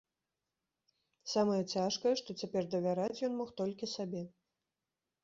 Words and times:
Самае 1.33 1.59
цяжкае, 1.73 2.13
што 2.21 2.29
цяпер 2.45 2.63
давяраць 2.77 3.21
ён 3.29 3.37
мог 3.43 3.53
толькі 3.63 3.91
сабе. 3.95 4.23